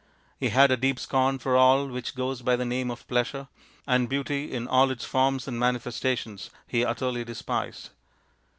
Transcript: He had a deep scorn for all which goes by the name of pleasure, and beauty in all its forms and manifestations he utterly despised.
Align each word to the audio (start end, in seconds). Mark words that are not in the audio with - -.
He 0.39 0.49
had 0.49 0.71
a 0.71 0.77
deep 0.77 0.97
scorn 0.97 1.37
for 1.37 1.55
all 1.55 1.85
which 1.87 2.15
goes 2.15 2.41
by 2.41 2.55
the 2.55 2.65
name 2.65 2.89
of 2.89 3.07
pleasure, 3.07 3.49
and 3.85 4.09
beauty 4.09 4.51
in 4.51 4.67
all 4.67 4.89
its 4.89 5.05
forms 5.05 5.47
and 5.47 5.59
manifestations 5.59 6.49
he 6.65 6.83
utterly 6.83 7.23
despised. 7.23 7.91